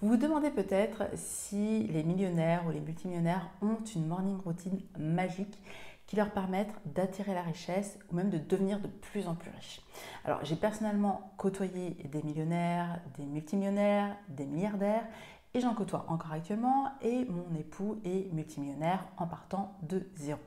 Vous 0.00 0.10
vous 0.10 0.16
demandez 0.16 0.50
peut-être 0.50 1.06
si 1.14 1.88
les 1.88 2.04
millionnaires 2.04 2.64
ou 2.68 2.70
les 2.70 2.78
multimillionnaires 2.78 3.50
ont 3.62 3.82
une 3.96 4.06
morning 4.06 4.38
routine 4.38 4.80
magique 4.96 5.58
qui 6.06 6.14
leur 6.14 6.30
permettent 6.30 6.72
d'attirer 6.86 7.34
la 7.34 7.42
richesse 7.42 7.98
ou 8.08 8.14
même 8.14 8.30
de 8.30 8.38
devenir 8.38 8.78
de 8.78 8.86
plus 8.86 9.26
en 9.26 9.34
plus 9.34 9.50
riches. 9.50 9.82
Alors 10.24 10.44
j'ai 10.44 10.54
personnellement 10.54 11.32
côtoyé 11.36 11.96
des 12.12 12.22
millionnaires, 12.22 13.00
des 13.18 13.26
multimillionnaires, 13.26 14.14
des 14.28 14.46
milliardaires 14.46 15.04
et 15.52 15.58
j'en 15.58 15.74
côtoie 15.74 16.06
encore 16.06 16.32
actuellement 16.32 16.92
et 17.02 17.24
mon 17.24 17.58
époux 17.58 18.00
est 18.04 18.32
multimillionnaire 18.32 19.04
en 19.16 19.26
partant 19.26 19.76
de 19.82 20.08
zéro. 20.14 20.38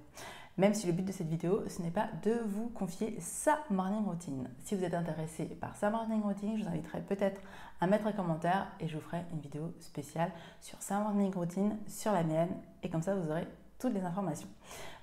Même 0.62 0.76
si 0.76 0.86
le 0.86 0.94
but 0.94 1.04
de 1.04 1.12
cette 1.12 1.28
vidéo, 1.28 1.64
ce 1.68 1.82
n'est 1.82 1.90
pas 1.90 2.08
de 2.22 2.34
vous 2.46 2.70
confier 2.70 3.20
sa 3.20 3.58
morning 3.72 4.06
routine. 4.06 4.48
Si 4.64 4.76
vous 4.76 4.84
êtes 4.84 4.94
intéressé 4.94 5.46
par 5.46 5.76
sa 5.76 5.90
morning 5.90 6.22
routine, 6.22 6.56
je 6.56 6.62
vous 6.62 6.70
inviterai 6.70 7.02
peut-être 7.02 7.42
à 7.80 7.88
mettre 7.88 8.06
un 8.06 8.12
commentaire 8.12 8.68
et 8.80 8.88
je 8.88 8.96
vous 8.96 9.02
ferai 9.02 9.26
une 9.34 9.40
vidéo 9.40 9.74
spéciale 9.80 10.32
sur 10.62 10.80
sa 10.84 11.00
morning 11.00 11.34
routine, 11.34 11.80
sur 11.88 12.12
la 12.12 12.22
mienne 12.22 12.52
et 12.84 12.92
comme 12.92 13.02
ça 13.02 13.16
vous 13.16 13.32
aurez 13.32 13.48
toutes 13.80 13.96
les 13.96 14.04
informations. 14.04 14.50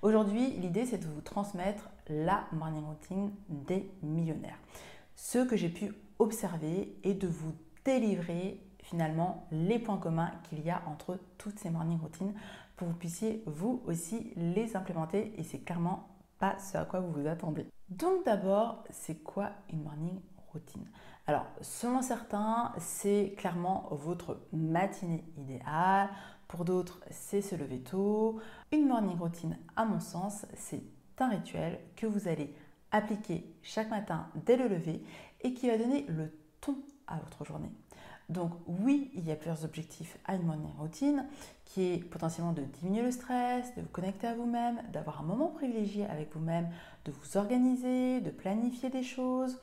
Aujourd'hui, 0.02 0.48
l'idée 0.52 0.86
c'est 0.86 0.98
de 0.98 1.08
vous 1.08 1.22
transmettre 1.22 1.90
la 2.08 2.44
morning 2.52 2.84
routine 2.84 3.32
des 3.48 3.90
millionnaires. 4.04 4.60
Ce 5.16 5.38
que 5.38 5.56
j'ai 5.56 5.70
pu 5.70 5.92
observer 6.20 6.96
et 7.02 7.14
de 7.14 7.26
vous 7.26 7.52
délivrer 7.84 8.60
finalement 8.88 9.46
les 9.50 9.78
points 9.78 9.98
communs 9.98 10.32
qu'il 10.44 10.64
y 10.64 10.70
a 10.70 10.82
entre 10.86 11.18
toutes 11.36 11.58
ces 11.58 11.70
morning 11.70 12.00
routines 12.00 12.34
pour 12.76 12.86
que 12.86 12.92
vous 12.92 12.98
puissiez 12.98 13.42
vous 13.46 13.82
aussi 13.86 14.32
les 14.36 14.76
implémenter 14.76 15.32
et 15.38 15.42
c'est 15.42 15.60
clairement 15.60 16.08
pas 16.38 16.58
ce 16.58 16.78
à 16.78 16.84
quoi 16.84 17.00
vous 17.00 17.12
vous 17.12 17.26
attendez. 17.26 17.66
Donc 17.90 18.24
d'abord, 18.24 18.84
c'est 18.90 19.22
quoi 19.22 19.50
une 19.72 19.82
morning 19.82 20.20
routine? 20.52 20.86
Alors, 21.26 21.46
selon 21.60 22.00
certains, 22.00 22.72
c'est 22.78 23.34
clairement 23.36 23.88
votre 23.90 24.40
matinée 24.52 25.24
idéale. 25.36 26.08
Pour 26.46 26.64
d'autres, 26.64 27.00
c'est 27.10 27.42
se 27.42 27.54
lever 27.54 27.80
tôt. 27.80 28.40
Une 28.72 28.88
morning 28.88 29.18
routine, 29.18 29.58
à 29.76 29.84
mon 29.84 30.00
sens, 30.00 30.46
c'est 30.54 30.82
un 31.18 31.28
rituel 31.28 31.80
que 31.96 32.06
vous 32.06 32.28
allez 32.28 32.54
appliquer 32.90 33.54
chaque 33.62 33.90
matin 33.90 34.28
dès 34.46 34.56
le 34.56 34.68
lever 34.68 35.02
et 35.42 35.52
qui 35.52 35.68
va 35.68 35.76
donner 35.76 36.06
le 36.08 36.32
ton 36.60 36.78
à 37.06 37.18
votre 37.18 37.44
journée. 37.44 37.70
Donc 38.28 38.52
oui, 38.66 39.10
il 39.14 39.26
y 39.26 39.32
a 39.32 39.36
plusieurs 39.36 39.64
objectifs 39.64 40.18
à 40.26 40.34
une 40.34 40.42
morning 40.42 40.70
routine 40.78 41.26
qui 41.64 41.92
est 41.92 42.04
potentiellement 42.04 42.52
de 42.52 42.62
diminuer 42.62 43.02
le 43.02 43.10
stress, 43.10 43.74
de 43.74 43.80
vous 43.80 43.88
connecter 43.88 44.26
à 44.26 44.34
vous-même, 44.34 44.82
d'avoir 44.92 45.20
un 45.20 45.24
moment 45.24 45.48
privilégié 45.48 46.04
avec 46.06 46.34
vous-même, 46.34 46.68
de 47.06 47.12
vous 47.12 47.36
organiser, 47.38 48.20
de 48.20 48.30
planifier 48.30 48.90
des 48.90 49.02
choses 49.02 49.58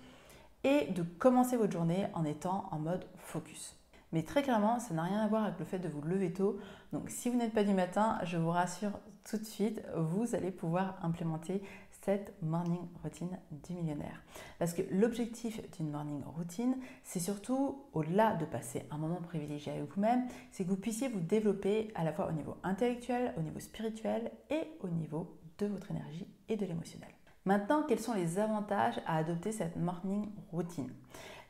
et 0.63 0.85
de 0.87 1.03
commencer 1.03 1.57
votre 1.57 1.73
journée 1.73 2.07
en 2.13 2.25
étant 2.25 2.67
en 2.71 2.79
mode 2.79 3.05
focus. 3.17 3.75
Mais 4.11 4.23
très 4.23 4.41
clairement, 4.41 4.79
ça 4.79 4.93
n'a 4.93 5.03
rien 5.03 5.19
à 5.19 5.27
voir 5.27 5.43
avec 5.43 5.59
le 5.59 5.65
fait 5.65 5.79
de 5.79 5.89
vous 5.89 6.01
lever 6.01 6.33
tôt. 6.33 6.57
Donc 6.91 7.09
si 7.09 7.29
vous 7.29 7.37
n'êtes 7.37 7.53
pas 7.53 7.63
du 7.63 7.73
matin, 7.73 8.17
je 8.23 8.37
vous 8.37 8.49
rassure 8.49 8.91
tout 9.29 9.37
de 9.37 9.43
suite, 9.43 9.81
vous 9.95 10.35
allez 10.35 10.51
pouvoir 10.51 10.97
implémenter 11.03 11.61
cette 12.05 12.33
morning 12.43 12.87
routine 13.01 13.39
du 13.51 13.73
millionnaire. 13.73 14.21
Parce 14.59 14.73
que 14.73 14.83
l'objectif 14.91 15.59
d'une 15.71 15.89
morning 15.89 16.21
routine, 16.37 16.77
c'est 17.03 17.19
surtout, 17.19 17.83
au-delà 17.93 18.35
de 18.35 18.45
passer 18.45 18.85
un 18.91 18.97
moment 18.97 19.21
privilégié 19.21 19.71
avec 19.71 19.91
vous-même, 19.91 20.27
c'est 20.51 20.65
que 20.65 20.69
vous 20.69 20.77
puissiez 20.77 21.07
vous 21.07 21.19
développer 21.19 21.91
à 21.95 22.03
la 22.03 22.13
fois 22.13 22.27
au 22.27 22.31
niveau 22.31 22.57
intellectuel, 22.61 23.33
au 23.37 23.41
niveau 23.41 23.59
spirituel 23.59 24.31
et 24.51 24.67
au 24.81 24.87
niveau 24.87 25.35
de 25.57 25.65
votre 25.65 25.89
énergie 25.89 26.27
et 26.47 26.57
de 26.57 26.65
l'émotionnel. 26.65 27.09
Maintenant, 27.45 27.83
quels 27.87 27.99
sont 27.99 28.13
les 28.13 28.37
avantages 28.37 29.01
à 29.07 29.17
adopter 29.17 29.51
cette 29.51 29.75
morning 29.75 30.29
routine? 30.51 30.91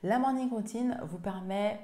La 0.03 0.19
morning 0.19 0.50
routine 0.50 1.00
vous 1.03 1.19
permet, 1.19 1.80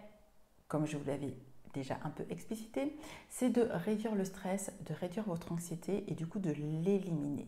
comme 0.70 0.86
je 0.86 0.96
vous 0.96 1.06
l'avais 1.06 1.36
déjà 1.74 1.98
un 2.04 2.10
peu 2.10 2.26
explicité, 2.30 2.98
c'est 3.30 3.50
de 3.50 3.62
réduire 3.62 4.16
le 4.16 4.26
stress, 4.26 4.74
de 4.88 4.94
réduire 4.94 5.24
votre 5.26 5.52
anxiété 5.52 6.04
et 6.08 6.16
du 6.16 6.28
coup 6.28 6.40
de 6.40 6.52
l'éliminer. 6.52 7.48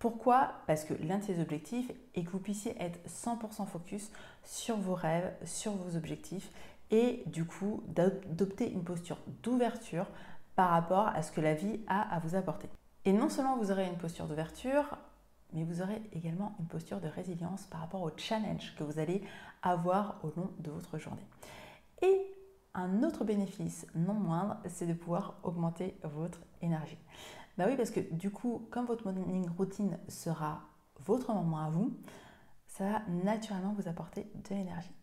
Pourquoi? 0.00 0.54
Parce 0.66 0.84
que 0.84 0.94
l'un 1.04 1.18
de 1.18 1.24
ces 1.24 1.40
objectifs 1.40 1.92
est 2.14 2.24
que 2.24 2.30
vous 2.30 2.38
puissiez 2.38 2.74
être 2.82 2.98
100% 3.06 3.66
focus 3.66 4.10
sur 4.42 4.76
vos 4.78 4.94
rêves, 4.94 5.30
sur 5.44 5.72
vos 5.72 5.94
objectifs 5.94 6.50
et 6.90 7.22
du 7.26 7.44
coup 7.44 7.82
d'adopter 7.86 8.72
une 8.72 8.82
posture 8.82 9.18
d'ouverture 9.42 10.06
par 10.56 10.70
rapport 10.70 11.08
à 11.08 11.22
ce 11.22 11.30
que 11.30 11.42
la 11.42 11.52
vie 11.52 11.80
a 11.86 12.00
à 12.14 12.18
vous 12.18 12.34
apporter. 12.34 12.70
Et 13.04 13.12
non 13.12 13.28
seulement 13.28 13.58
vous 13.58 13.70
aurez 13.70 13.86
une 13.86 13.98
posture 13.98 14.26
d'ouverture, 14.26 14.96
mais 15.52 15.64
vous 15.64 15.82
aurez 15.82 16.00
également 16.14 16.56
une 16.60 16.66
posture 16.66 17.00
de 17.00 17.08
résilience 17.08 17.64
par 17.64 17.80
rapport 17.80 18.00
au 18.00 18.10
challenge 18.16 18.74
que 18.78 18.84
vous 18.84 18.98
allez 18.98 19.22
avoir 19.62 20.18
au 20.22 20.32
long 20.34 20.50
de 20.60 20.70
votre 20.70 20.96
journée. 20.96 21.26
Et 22.00 22.22
un 22.72 23.02
autre 23.02 23.24
bénéfice 23.24 23.86
non 23.94 24.14
moindre, 24.14 24.56
c'est 24.66 24.86
de 24.86 24.94
pouvoir 24.94 25.34
augmenter 25.42 25.94
votre 26.04 26.40
énergie. 26.62 26.98
Bah 27.58 27.64
oui, 27.68 27.76
parce 27.76 27.90
que 27.90 28.00
du 28.00 28.30
coup, 28.30 28.66
comme 28.70 28.86
votre 28.86 29.10
morning 29.10 29.48
routine 29.56 29.98
sera 30.08 30.62
votre 31.04 31.32
moment 31.32 31.60
à 31.60 31.70
vous, 31.70 31.96
ça 32.66 32.84
va 32.84 33.02
naturellement 33.24 33.74
vous 33.76 33.88
apporter 33.88 34.30
de 34.48 34.54
l'énergie. 34.54 34.94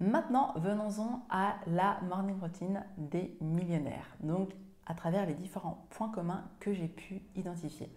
Maintenant, 0.00 0.54
venons-en 0.56 1.26
à 1.28 1.56
la 1.66 1.98
morning 2.08 2.38
routine 2.40 2.84
des 2.96 3.36
millionnaires. 3.40 4.16
Donc, 4.20 4.50
à 4.86 4.94
travers 4.94 5.26
les 5.26 5.34
différents 5.34 5.86
points 5.90 6.08
communs 6.08 6.44
que 6.60 6.72
j'ai 6.72 6.88
pu 6.88 7.20
identifier. 7.34 7.90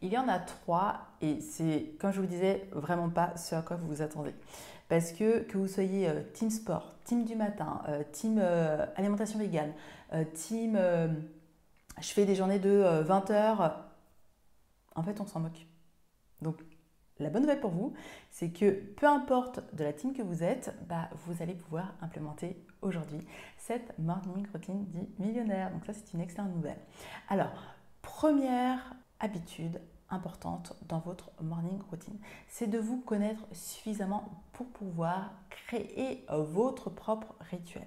Il 0.00 0.10
y 0.10 0.18
en 0.18 0.28
a 0.28 0.38
trois 0.38 1.08
et 1.20 1.40
c'est, 1.40 1.94
comme 2.00 2.12
je 2.12 2.20
vous 2.20 2.26
disais, 2.26 2.68
vraiment 2.72 3.10
pas 3.10 3.36
ce 3.36 3.54
à 3.54 3.62
quoi 3.62 3.76
vous 3.76 3.88
vous 3.88 4.02
attendez. 4.02 4.34
Parce 4.88 5.12
que 5.12 5.40
que 5.40 5.58
vous 5.58 5.66
soyez 5.66 6.08
euh, 6.08 6.22
team 6.32 6.48
sport, 6.48 6.94
team 7.04 7.24
du 7.24 7.36
matin, 7.36 7.82
euh, 7.88 8.02
team 8.12 8.38
euh, 8.40 8.86
alimentation 8.96 9.38
végane, 9.38 9.72
team 10.32 10.78
je 12.00 12.08
fais 12.08 12.24
des 12.24 12.34
journées 12.34 12.58
de 12.58 13.02
20 13.02 13.30
euh, 13.30 13.34
heures. 13.34 13.84
En 14.94 15.02
fait, 15.02 15.20
on 15.20 15.26
s'en 15.26 15.40
moque. 15.40 15.66
Donc, 16.42 16.56
la 17.18 17.30
bonne 17.30 17.42
nouvelle 17.42 17.60
pour 17.60 17.70
vous, 17.70 17.94
c'est 18.30 18.50
que 18.50 18.70
peu 18.70 19.06
importe 19.06 19.60
de 19.74 19.82
la 19.82 19.92
team 19.92 20.12
que 20.12 20.22
vous 20.22 20.44
êtes, 20.44 20.74
bah, 20.88 21.08
vous 21.26 21.42
allez 21.42 21.54
pouvoir 21.54 21.94
implémenter 22.00 22.64
aujourd'hui 22.80 23.20
cette 23.56 23.98
morning 23.98 24.46
routine 24.52 24.84
dit 24.86 25.08
millionnaire. 25.18 25.72
Donc 25.72 25.84
ça, 25.84 25.92
c'est 25.92 26.12
une 26.14 26.20
excellente 26.20 26.54
nouvelle. 26.54 26.78
Alors, 27.28 27.50
première 28.02 28.94
habitude 29.18 29.80
importante 30.10 30.74
dans 30.88 31.00
votre 31.00 31.30
morning 31.42 31.80
routine, 31.90 32.18
c'est 32.46 32.68
de 32.68 32.78
vous 32.78 33.00
connaître 33.00 33.42
suffisamment 33.52 34.42
pour 34.52 34.68
pouvoir 34.68 35.32
créer 35.50 36.24
votre 36.28 36.88
propre 36.88 37.34
rituel. 37.50 37.86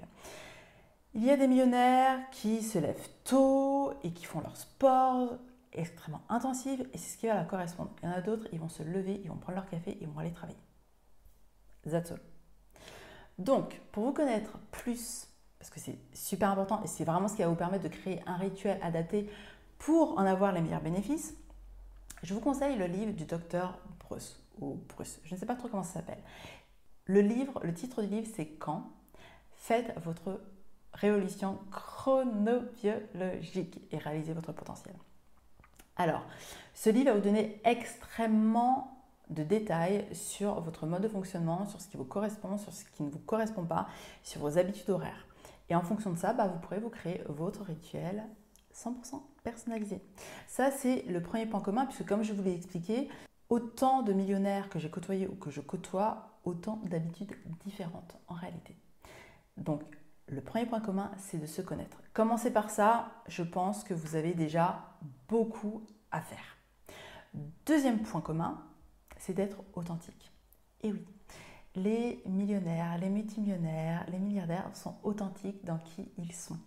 Il 1.13 1.25
y 1.25 1.29
a 1.29 1.35
des 1.35 1.47
millionnaires 1.47 2.19
qui 2.31 2.61
se 2.61 2.79
lèvent 2.79 3.09
tôt 3.25 3.93
et 4.03 4.11
qui 4.11 4.23
font 4.25 4.39
leur 4.39 4.55
sport 4.55 5.37
extrêmement 5.73 6.21
intensif 6.29 6.79
et 6.93 6.97
c'est 6.97 7.13
ce 7.13 7.17
qui 7.17 7.27
va 7.27 7.35
leur 7.35 7.47
correspondre. 7.47 7.91
Il 8.01 8.09
y 8.09 8.11
en 8.11 8.15
a 8.15 8.21
d'autres, 8.21 8.47
ils 8.53 8.59
vont 8.59 8.69
se 8.69 8.83
lever, 8.83 9.19
ils 9.23 9.29
vont 9.29 9.35
prendre 9.35 9.57
leur 9.57 9.69
café, 9.69 9.97
ils 9.99 10.07
vont 10.07 10.19
aller 10.19 10.31
travailler. 10.31 10.59
That's 11.89 12.11
all. 12.11 12.19
Donc, 13.37 13.81
pour 13.91 14.05
vous 14.05 14.13
connaître 14.13 14.57
plus, 14.71 15.27
parce 15.59 15.69
que 15.69 15.79
c'est 15.81 15.97
super 16.13 16.49
important 16.49 16.81
et 16.83 16.87
c'est 16.87 17.03
vraiment 17.03 17.27
ce 17.27 17.35
qui 17.35 17.41
va 17.41 17.49
vous 17.49 17.55
permettre 17.55 17.83
de 17.83 17.89
créer 17.89 18.21
un 18.25 18.37
rituel 18.37 18.79
adapté 18.81 19.29
pour 19.79 20.17
en 20.17 20.25
avoir 20.25 20.53
les 20.53 20.61
meilleurs 20.61 20.81
bénéfices, 20.81 21.33
je 22.23 22.33
vous 22.33 22.39
conseille 22.39 22.77
le 22.77 22.85
livre 22.85 23.11
du 23.11 23.25
docteur 23.25 23.79
Bruce, 23.99 24.41
ou 24.59 24.79
Bruce, 24.95 25.19
je 25.25 25.33
ne 25.33 25.39
sais 25.39 25.45
pas 25.45 25.55
trop 25.55 25.67
comment 25.67 25.83
ça 25.83 25.95
s'appelle. 25.95 26.21
Le 27.05 27.19
livre, 27.21 27.59
le 27.63 27.73
titre 27.73 28.01
du 28.01 28.07
livre, 28.07 28.27
c'est 28.33 28.45
Quand 28.45 28.91
Faites 29.55 29.93
votre 29.99 30.41
révolution 30.93 31.59
chronobiologique 31.71 33.81
et 33.91 33.97
réaliser 33.97 34.33
votre 34.33 34.53
potentiel. 34.53 34.95
Alors, 35.97 36.23
ce 36.73 36.89
livre 36.89 37.11
va 37.11 37.15
vous 37.15 37.21
donner 37.21 37.61
extrêmement 37.63 38.97
de 39.29 39.43
détails 39.43 40.05
sur 40.13 40.59
votre 40.61 40.85
mode 40.85 41.03
de 41.03 41.07
fonctionnement, 41.07 41.65
sur 41.65 41.79
ce 41.79 41.87
qui 41.87 41.97
vous 41.97 42.05
correspond, 42.05 42.57
sur 42.57 42.73
ce 42.73 42.83
qui 42.85 43.03
ne 43.03 43.09
vous 43.09 43.19
correspond 43.19 43.63
pas, 43.63 43.87
sur 44.23 44.41
vos 44.41 44.57
habitudes 44.57 44.89
horaires. 44.89 45.27
Et 45.69 45.75
en 45.75 45.81
fonction 45.81 46.11
de 46.11 46.17
ça, 46.17 46.33
bah, 46.33 46.47
vous 46.47 46.59
pourrez 46.59 46.79
vous 46.79 46.89
créer 46.89 47.21
votre 47.29 47.63
rituel 47.63 48.23
100% 48.73 49.21
personnalisé. 49.43 50.01
Ça, 50.47 50.71
c'est 50.71 51.03
le 51.03 51.21
premier 51.21 51.45
point 51.45 51.61
commun, 51.61 51.85
puisque 51.85 52.05
comme 52.05 52.23
je 52.23 52.33
vous 52.33 52.43
l'ai 52.43 52.53
expliqué, 52.53 53.09
autant 53.49 54.01
de 54.01 54.13
millionnaires 54.13 54.69
que 54.69 54.79
j'ai 54.79 54.89
côtoyés 54.89 55.27
ou 55.27 55.35
que 55.35 55.49
je 55.49 55.61
côtoie, 55.61 56.39
autant 56.43 56.81
d'habitudes 56.85 57.33
différentes 57.63 58.17
en 58.27 58.33
réalité. 58.33 58.75
Donc, 59.57 59.83
le 60.31 60.41
premier 60.41 60.65
point 60.65 60.79
commun, 60.79 61.11
c'est 61.17 61.37
de 61.37 61.45
se 61.45 61.61
connaître. 61.61 62.01
Commencez 62.13 62.51
par 62.51 62.69
ça, 62.69 63.11
je 63.27 63.43
pense 63.43 63.83
que 63.83 63.93
vous 63.93 64.15
avez 64.15 64.33
déjà 64.33 64.95
beaucoup 65.27 65.85
à 66.09 66.21
faire. 66.21 66.57
Deuxième 67.65 67.99
point 67.99 68.21
commun, 68.21 68.63
c'est 69.17 69.33
d'être 69.33 69.57
authentique. 69.75 70.31
Et 70.81 70.91
oui, 70.91 71.05
les 71.75 72.23
millionnaires, 72.25 72.97
les 72.97 73.09
multimillionnaires, 73.09 74.05
les 74.09 74.19
milliardaires 74.19 74.69
sont 74.73 74.95
authentiques 75.03 75.63
dans 75.65 75.77
qui 75.77 76.09
ils 76.17 76.33
sont. 76.33 76.57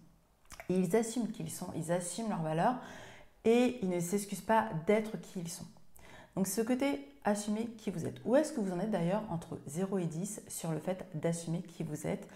Ils 0.68 0.94
assument 0.94 1.28
qui 1.28 1.42
ils 1.42 1.50
sont, 1.50 1.72
ils 1.74 1.90
assument 1.90 2.28
leurs 2.28 2.42
valeurs 2.42 2.76
et 3.44 3.78
ils 3.82 3.88
ne 3.88 4.00
s'excusent 4.00 4.40
pas 4.40 4.68
d'être 4.86 5.18
qui 5.18 5.40
ils 5.40 5.50
sont. 5.50 5.66
Donc 6.36 6.46
ce 6.46 6.60
côté 6.60 7.08
assumer 7.24 7.66
qui 7.78 7.90
vous 7.90 8.06
êtes. 8.06 8.20
Où 8.24 8.36
est-ce 8.36 8.52
que 8.52 8.60
vous 8.60 8.72
en 8.72 8.80
êtes 8.80 8.90
d'ailleurs 8.90 9.22
entre 9.30 9.58
0 9.66 9.98
et 9.98 10.06
10 10.06 10.42
sur 10.48 10.70
le 10.72 10.80
fait 10.80 11.06
d'assumer 11.14 11.62
qui 11.62 11.82
vous 11.82 12.06
êtes? 12.06 12.28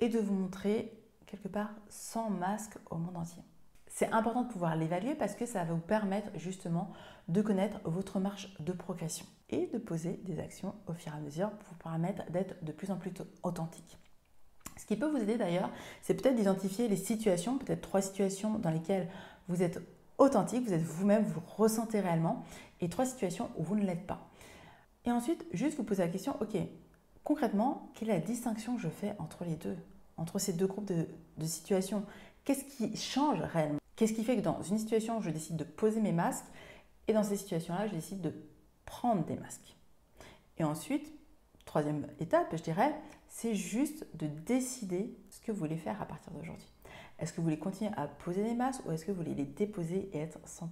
Et 0.00 0.08
de 0.08 0.18
vous 0.18 0.34
montrer 0.34 0.92
quelque 1.26 1.48
part 1.48 1.70
sans 1.88 2.30
masque 2.30 2.76
au 2.90 2.96
monde 2.96 3.16
entier. 3.16 3.42
C'est 3.86 4.12
important 4.12 4.42
de 4.42 4.48
pouvoir 4.48 4.76
l'évaluer 4.76 5.14
parce 5.14 5.34
que 5.34 5.46
ça 5.46 5.64
va 5.64 5.74
vous 5.74 5.80
permettre 5.80 6.30
justement 6.36 6.92
de 7.28 7.42
connaître 7.42 7.80
votre 7.84 8.18
marche 8.18 8.54
de 8.60 8.72
progression 8.72 9.26
et 9.50 9.66
de 9.66 9.78
poser 9.78 10.20
des 10.24 10.38
actions 10.40 10.74
au 10.86 10.92
fur 10.92 11.12
et 11.12 11.16
à 11.16 11.20
mesure 11.20 11.50
pour 11.50 11.68
vous 11.70 11.78
permettre 11.78 12.30
d'être 12.30 12.62
de 12.64 12.72
plus 12.72 12.90
en 12.90 12.96
plus 12.96 13.12
authentique. 13.42 13.98
Ce 14.76 14.86
qui 14.86 14.96
peut 14.96 15.10
vous 15.10 15.18
aider 15.18 15.36
d'ailleurs, 15.36 15.70
c'est 16.02 16.14
peut-être 16.14 16.36
d'identifier 16.36 16.88
les 16.88 16.96
situations, 16.96 17.58
peut-être 17.58 17.82
trois 17.82 18.00
situations 18.00 18.58
dans 18.58 18.70
lesquelles 18.70 19.08
vous 19.48 19.62
êtes 19.62 19.80
authentique, 20.18 20.66
vous 20.66 20.72
êtes 20.72 20.82
vous-même, 20.82 21.24
vous 21.24 21.42
ressentez 21.56 22.00
réellement, 22.00 22.44
et 22.80 22.88
trois 22.88 23.04
situations 23.04 23.50
où 23.56 23.62
vous 23.62 23.76
ne 23.76 23.84
l'êtes 23.84 24.06
pas. 24.06 24.30
Et 25.04 25.12
ensuite, 25.12 25.44
juste 25.52 25.76
vous 25.76 25.84
poser 25.84 26.02
la 26.02 26.08
question, 26.08 26.36
ok, 26.40 26.56
concrètement, 27.24 27.90
quelle 27.94 28.10
est 28.10 28.14
la 28.14 28.20
distinction 28.20 28.76
que 28.76 28.82
je 28.82 28.88
fais 28.88 29.14
entre 29.18 29.44
les 29.44 29.56
deux, 29.56 29.76
entre 30.16 30.38
ces 30.38 30.52
deux 30.52 30.66
groupes 30.66 30.86
de, 30.86 31.06
situations? 31.46 32.04
Qu'est-ce 32.44 32.64
qui 32.64 32.96
change 32.96 33.40
réellement? 33.40 33.78
Qu'est-ce 33.96 34.12
qui 34.12 34.24
fait 34.24 34.36
que 34.36 34.40
dans 34.40 34.62
une 34.62 34.78
situation, 34.78 35.20
je 35.20 35.30
décide 35.30 35.56
de 35.56 35.64
poser 35.64 36.00
mes 36.00 36.12
masques, 36.12 36.46
et 37.08 37.12
dans 37.12 37.22
ces 37.22 37.36
situations-là, 37.36 37.86
je 37.86 37.94
décide 37.94 38.20
de 38.20 38.32
prendre 38.86 39.24
des 39.24 39.36
masques? 39.36 39.76
Et 40.58 40.64
ensuite, 40.64 41.12
troisième 41.64 42.06
étape, 42.18 42.48
je 42.56 42.62
dirais, 42.62 42.94
c'est 43.28 43.54
juste 43.54 44.06
de 44.14 44.26
décider 44.26 45.16
ce 45.30 45.40
que 45.40 45.52
vous 45.52 45.58
voulez 45.58 45.76
faire 45.76 46.00
à 46.02 46.06
partir 46.06 46.32
d'aujourd'hui. 46.32 46.68
Est-ce 47.18 47.32
que 47.32 47.36
vous 47.38 47.44
voulez 47.44 47.58
continuer 47.58 47.90
à 47.96 48.06
poser 48.06 48.42
des 48.42 48.54
masques 48.54 48.84
ou 48.86 48.92
est-ce 48.92 49.04
que 49.04 49.12
vous 49.12 49.18
voulez 49.18 49.34
les 49.34 49.44
déposer 49.44 50.08
et 50.12 50.18
être 50.18 50.38
100% 50.46 50.66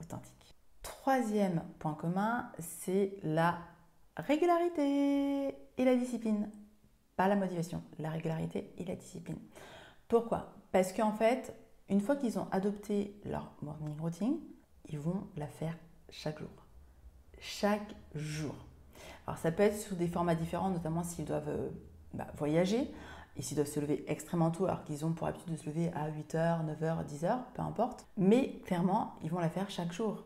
authentique? 0.00 0.54
Troisième 0.82 1.62
point 1.78 1.94
commun, 1.94 2.50
c'est 2.58 3.16
la 3.22 3.58
régularité 4.16 5.54
et 5.78 5.84
la 5.84 5.96
discipline. 5.96 6.50
Pas 7.16 7.28
la 7.28 7.36
motivation, 7.36 7.82
la 7.98 8.10
régularité 8.10 8.72
et 8.76 8.84
la 8.84 8.94
discipline. 8.94 9.38
Pourquoi? 10.08 10.52
Parce 10.72 10.92
qu'en 10.92 11.12
fait, 11.12 11.54
une 11.88 12.00
fois 12.00 12.16
qu'ils 12.16 12.38
ont 12.38 12.46
adopté 12.50 13.18
leur 13.24 13.52
morning 13.62 13.98
routine, 13.98 14.38
ils 14.88 14.98
vont 14.98 15.26
la 15.36 15.46
faire 15.46 15.76
chaque 16.10 16.38
jour. 16.38 16.50
Chaque 17.40 17.94
jour. 18.14 18.54
Alors 19.26 19.38
ça 19.38 19.50
peut 19.50 19.62
être 19.62 19.76
sous 19.76 19.94
des 19.94 20.08
formats 20.08 20.34
différents, 20.34 20.70
notamment 20.70 21.02
s'ils 21.02 21.24
doivent 21.24 21.48
euh, 21.48 21.70
bah, 22.14 22.26
voyager 22.36 22.92
et 23.36 23.42
s'ils 23.42 23.56
doivent 23.56 23.68
se 23.68 23.80
lever 23.80 24.04
extrêmement 24.08 24.50
tôt 24.50 24.66
alors 24.66 24.84
qu'ils 24.84 25.04
ont 25.04 25.12
pour 25.12 25.26
habitude 25.26 25.52
de 25.52 25.56
se 25.56 25.66
lever 25.66 25.90
à 25.94 26.10
8h, 26.10 26.64
9h, 26.64 27.06
10h, 27.06 27.38
peu 27.54 27.62
importe. 27.62 28.06
Mais 28.16 28.60
clairement, 28.64 29.14
ils 29.22 29.30
vont 29.30 29.40
la 29.40 29.50
faire 29.50 29.70
chaque 29.70 29.92
jour. 29.92 30.24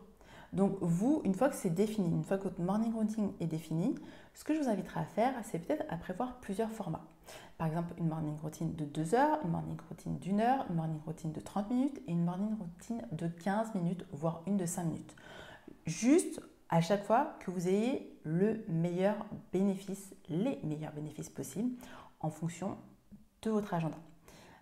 Donc 0.53 0.77
vous, 0.81 1.21
une 1.23 1.33
fois 1.33 1.49
que 1.49 1.55
c'est 1.55 1.69
défini, 1.69 2.09
une 2.09 2.23
fois 2.23 2.37
que 2.37 2.43
votre 2.43 2.59
morning 2.59 2.93
routine 2.93 3.31
est 3.39 3.47
défini, 3.47 3.95
ce 4.33 4.43
que 4.43 4.53
je 4.53 4.59
vous 4.59 4.69
inviterai 4.69 4.99
à 4.99 5.05
faire, 5.05 5.33
c'est 5.43 5.59
peut-être 5.59 5.85
à 5.89 5.97
prévoir 5.97 6.39
plusieurs 6.41 6.69
formats. 6.69 7.05
Par 7.57 7.67
exemple, 7.67 7.93
une 7.97 8.07
morning 8.07 8.37
routine 8.41 8.73
de 8.75 8.83
2 8.83 9.15
heures, 9.15 9.39
une 9.43 9.51
morning 9.51 9.77
routine 9.87 10.17
d'une 10.17 10.41
heure, 10.41 10.65
une 10.69 10.75
morning 10.75 10.99
routine 11.05 11.31
de 11.31 11.39
30 11.39 11.69
minutes 11.69 12.01
et 12.07 12.11
une 12.11 12.25
morning 12.25 12.57
routine 12.57 13.01
de 13.11 13.27
15 13.27 13.75
minutes, 13.75 14.05
voire 14.11 14.41
une 14.45 14.57
de 14.57 14.65
5 14.65 14.83
minutes. 14.83 15.15
Juste 15.85 16.41
à 16.69 16.81
chaque 16.81 17.03
fois 17.05 17.35
que 17.39 17.51
vous 17.51 17.67
ayez 17.67 18.17
le 18.23 18.63
meilleur 18.67 19.15
bénéfice, 19.53 20.13
les 20.27 20.59
meilleurs 20.63 20.93
bénéfices 20.93 21.29
possibles 21.29 21.71
en 22.19 22.29
fonction 22.29 22.77
de 23.41 23.51
votre 23.51 23.73
agenda. 23.73 23.97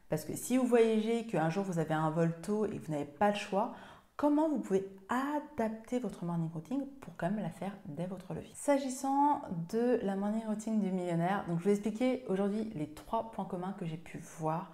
Parce 0.09 0.25
que 0.25 0.35
si 0.35 0.57
vous 0.57 0.65
voyagez, 0.65 1.25
qu'un 1.27 1.49
jour 1.49 1.63
vous 1.63 1.79
avez 1.79 1.93
un 1.93 2.09
vol 2.09 2.35
tôt 2.41 2.65
et 2.65 2.77
que 2.77 2.85
vous 2.85 2.91
n'avez 2.91 3.05
pas 3.05 3.29
le 3.29 3.35
choix, 3.35 3.73
comment 4.19 4.49
vous 4.49 4.59
pouvez 4.59 4.85
adapter 5.07 5.97
votre 5.97 6.25
morning 6.25 6.49
routine 6.51 6.85
pour 6.99 7.15
quand 7.15 7.31
même 7.31 7.41
la 7.41 7.49
faire 7.49 7.71
dès 7.85 8.05
votre 8.05 8.33
levier. 8.33 8.51
S'agissant 8.53 9.41
de 9.71 9.97
la 10.03 10.17
morning 10.17 10.45
routine 10.45 10.81
du 10.81 10.91
millionnaire, 10.91 11.45
donc 11.47 11.59
je 11.59 11.63
vais 11.63 11.71
expliquer 11.71 12.25
aujourd'hui 12.27 12.69
les 12.75 12.89
trois 12.89 13.31
points 13.31 13.45
communs 13.45 13.73
que 13.79 13.85
j'ai 13.85 13.95
pu 13.95 14.17
voir 14.39 14.73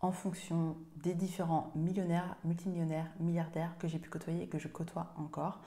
en 0.00 0.12
fonction 0.12 0.76
des 0.96 1.14
différents 1.14 1.72
millionnaires, 1.74 2.36
multimillionnaires, 2.44 3.10
milliardaires 3.18 3.74
que 3.78 3.88
j'ai 3.88 3.98
pu 3.98 4.10
côtoyer 4.10 4.42
et 4.42 4.48
que 4.48 4.58
je 4.58 4.68
côtoie 4.68 5.14
encore. 5.16 5.60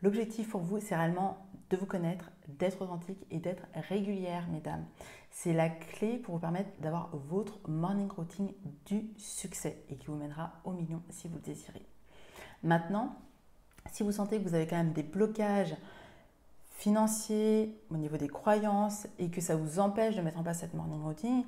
L'objectif 0.00 0.50
pour 0.50 0.60
vous, 0.60 0.78
c'est 0.78 0.94
réellement 0.94 1.38
de 1.70 1.76
vous 1.76 1.86
connaître, 1.86 2.30
d'être 2.46 2.82
authentique 2.82 3.26
et 3.32 3.40
d'être 3.40 3.66
régulière, 3.74 4.46
mesdames. 4.48 4.84
C'est 5.32 5.54
la 5.54 5.70
clé 5.70 6.18
pour 6.18 6.34
vous 6.36 6.40
permettre 6.40 6.70
d'avoir 6.78 7.10
votre 7.16 7.68
morning 7.68 8.08
routine 8.08 8.52
du 8.86 9.10
succès 9.16 9.82
et 9.88 9.96
qui 9.96 10.06
vous 10.06 10.14
mènera 10.14 10.52
au 10.62 10.70
million 10.70 11.02
si 11.10 11.26
vous 11.26 11.34
le 11.34 11.42
désirez. 11.42 11.84
Maintenant, 12.62 13.16
si 13.92 14.02
vous 14.02 14.12
sentez 14.12 14.38
que 14.38 14.48
vous 14.48 14.54
avez 14.54 14.66
quand 14.66 14.76
même 14.76 14.92
des 14.92 15.02
blocages 15.02 15.74
financiers 16.72 17.78
au 17.90 17.96
niveau 17.96 18.16
des 18.16 18.28
croyances 18.28 19.06
et 19.18 19.30
que 19.30 19.40
ça 19.40 19.56
vous 19.56 19.80
empêche 19.80 20.16
de 20.16 20.22
mettre 20.22 20.38
en 20.38 20.42
place 20.42 20.60
cette 20.60 20.74
morning 20.74 21.02
routine, 21.02 21.44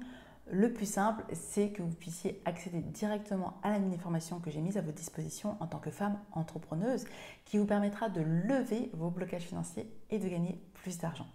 le 0.51 0.73
plus 0.73 0.91
simple, 0.91 1.25
c'est 1.33 1.71
que 1.71 1.83
vous 1.83 1.95
puissiez 1.95 2.43
accéder 2.45 2.81
directement 2.81 3.59
à 3.63 3.71
la 3.71 3.79
mini-formation 3.79 4.41
que 4.41 4.51
j'ai 4.51 4.61
mise 4.61 4.77
à 4.77 4.83
votre 4.83 4.97
disposition 4.97 5.57
en 5.61 5.67
tant 5.67 5.79
que 5.79 5.91
femme 5.91 6.19
entrepreneuse 6.33 7.05
qui 7.45 7.59
vous 7.59 7.65
permettra 7.65 8.09
de 8.09 8.21
lever 8.21 8.91
vos 8.95 9.09
blocages 9.09 9.45
financiers 9.45 9.89
et 10.11 10.19
de 10.19 10.29
gagner 10.29 10.61
plus 10.75 10.99
d'argent. 10.99 11.27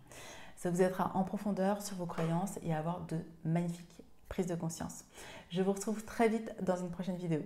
Ça 0.58 0.70
vous 0.70 0.82
aidera 0.82 1.12
en 1.16 1.24
profondeur 1.24 1.82
sur 1.82 1.96
vos 1.96 2.06
croyances 2.06 2.60
et 2.64 2.74
à 2.74 2.80
avoir 2.80 3.06
de 3.06 3.18
magnifiques 3.46 4.04
prises 4.28 4.48
de 4.48 4.56
conscience. 4.56 5.06
Je 5.50 5.62
vous 5.62 5.72
retrouve 5.72 6.04
très 6.04 6.28
vite 6.28 6.54
dans 6.62 6.76
une 6.76 6.90
prochaine 6.90 7.16
vidéo. 7.16 7.42